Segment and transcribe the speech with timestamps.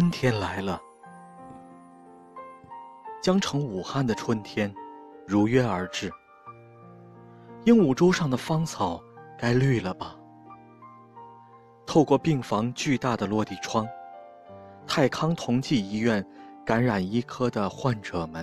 [0.00, 0.80] 春天来了，
[3.22, 4.74] 江城武汉的春天
[5.26, 6.10] 如约而至。
[7.64, 8.98] 鹦鹉洲上的芳草
[9.38, 10.16] 该绿了吧？
[11.84, 13.86] 透过病房巨大的落地窗，
[14.86, 16.26] 泰康同济医院
[16.64, 18.42] 感染医科的患者们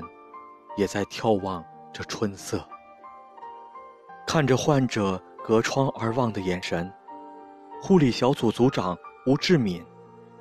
[0.77, 2.63] 也在眺望着春色。
[4.27, 6.93] 看着患者隔窗而望的眼神，
[7.81, 8.95] 护理小组组长
[9.25, 9.83] 吴志敏。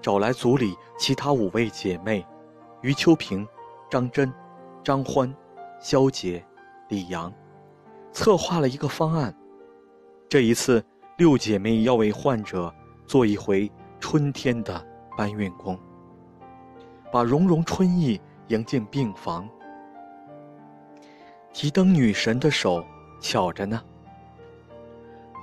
[0.07, 2.25] 找来组里其他五位姐妹，
[2.81, 3.45] 余秋萍、
[3.91, 4.33] 张真、
[4.85, 5.35] 张欢、
[5.81, 6.41] 肖杰、
[6.89, 7.35] 李阳，
[8.13, 9.37] 策划了一个方案。
[10.29, 10.81] 这一次，
[11.17, 12.73] 六姐妹要为患者
[13.05, 14.87] 做一回春天的
[15.19, 15.77] 搬运工，
[17.11, 19.49] 把融融春意迎进病房。
[21.53, 22.87] 提灯女神的手
[23.21, 23.83] 巧着呢。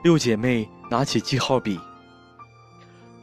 [0.05, 1.77] 六姐妹拿起记号笔，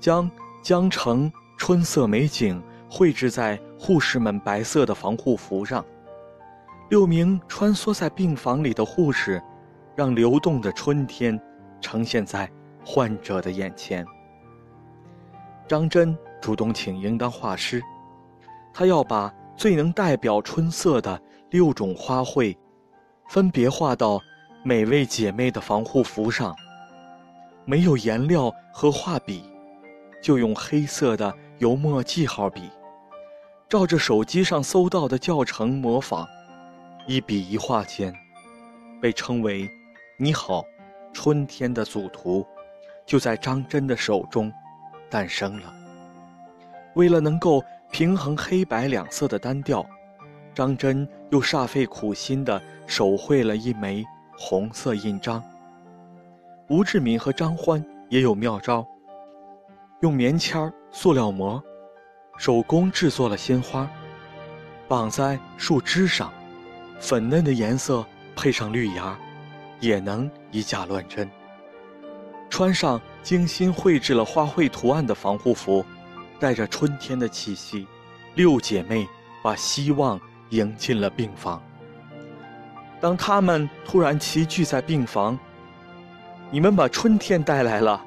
[0.02, 0.30] 将。
[0.62, 5.84] 江城春色美景绘制在护士们白色的防护服上。
[6.90, 9.42] 六名穿梭在病房里的护士，
[9.94, 11.40] 让流动的春天
[11.80, 12.50] 呈现在
[12.84, 14.04] 患者的眼前。
[15.66, 17.80] 张真主动请缨当画师，
[18.74, 22.56] 他要把最能代表春色的六种花卉，
[23.28, 24.20] 分别画到
[24.62, 26.54] 每位姐妹的防护服上。
[27.64, 29.49] 没有颜料和画笔。
[30.20, 32.70] 就用黑色的油墨记号笔，
[33.68, 36.26] 照着手机上搜到的教程模仿，
[37.06, 38.14] 一笔一画间，
[39.00, 39.68] 被称为
[40.18, 40.64] “你好，
[41.12, 42.46] 春天”的组图，
[43.06, 44.52] 就在张真的手中
[45.08, 45.74] 诞生了。
[46.94, 49.84] 为了能够平衡黑白两色的单调，
[50.54, 54.04] 张真又煞费苦心地手绘了一枚
[54.36, 55.42] 红色印章。
[56.68, 58.86] 吴志敏和张欢也有妙招。
[60.00, 61.62] 用棉签儿、塑料膜，
[62.38, 63.86] 手工制作了鲜花，
[64.88, 66.32] 绑在树枝上，
[66.98, 68.02] 粉嫩的颜色
[68.34, 69.18] 配上绿芽，
[69.78, 71.30] 也能以假乱真。
[72.48, 75.84] 穿上精心绘制了花卉图案的防护服，
[76.38, 77.86] 带着春天的气息，
[78.34, 79.06] 六姐妹
[79.42, 80.18] 把希望
[80.48, 81.62] 迎进了病房。
[83.02, 85.38] 当她们突然齐聚在病房，
[86.50, 88.06] 你们把春天带来了。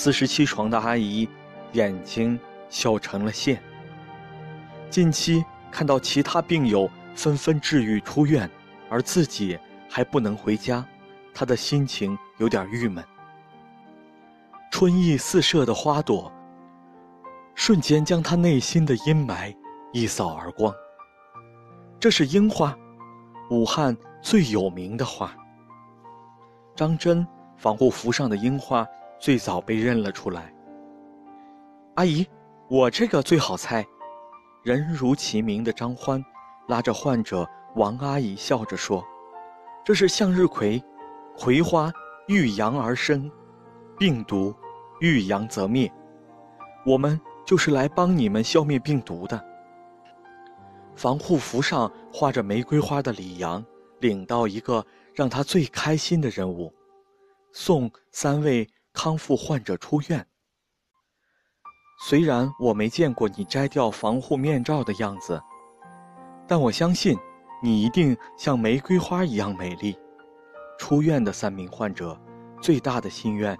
[0.00, 1.28] 四十七床的阿姨，
[1.72, 2.38] 眼睛
[2.68, 3.60] 笑成了线。
[4.88, 8.48] 近期看到其他病友纷纷治愈出院，
[8.88, 9.58] 而自己
[9.90, 10.86] 还不能回家，
[11.34, 13.04] 她的心情有点郁闷。
[14.70, 16.32] 春意四射的花朵，
[17.56, 19.52] 瞬间将她内心的阴霾
[19.92, 20.72] 一扫而光。
[21.98, 22.72] 这是樱花，
[23.50, 25.34] 武汉最有名的花。
[26.76, 27.26] 张真
[27.56, 28.86] 防护服上的樱花。
[29.18, 30.52] 最早被认了出来。
[31.94, 32.26] 阿姨，
[32.68, 33.84] 我这个最好猜。
[34.62, 36.22] 人如其名的张欢，
[36.68, 39.04] 拉着患者王阿姨笑着说
[39.84, 40.82] ：“这是向日葵，
[41.36, 41.92] 葵花
[42.26, 43.30] 遇阳而生，
[43.98, 44.54] 病毒
[45.00, 45.90] 遇阳则灭。
[46.84, 49.42] 我们就是来帮你们消灭病毒的。”
[50.94, 53.64] 防护服上画着玫瑰花的李阳，
[54.00, 54.84] 领到一个
[55.14, 56.72] 让他最开心的任务：
[57.52, 58.68] 送三位。
[58.98, 60.26] 康复患者出院。
[62.00, 65.40] 虽然我没见过你摘掉防护面罩的样子，
[66.48, 67.16] 但我相信
[67.62, 69.96] 你一定像玫瑰花一样美丽。
[70.80, 72.20] 出院的三名患者，
[72.60, 73.56] 最大的心愿，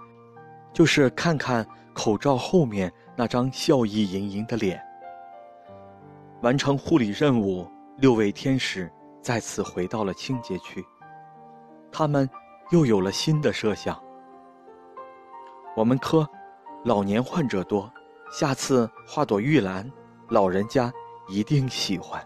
[0.73, 4.77] 就是看看口罩后面那张笑意盈盈的脸。
[6.41, 7.65] 完成护理任务，
[7.97, 10.85] 六位天使再次回到了清洁区，
[11.89, 12.29] 他们
[12.71, 13.97] 又有了新的设想。
[15.79, 16.27] 我们科
[16.83, 17.89] 老年患者多，
[18.33, 19.89] 下次画朵玉兰，
[20.27, 20.91] 老人家
[21.29, 22.21] 一定喜欢。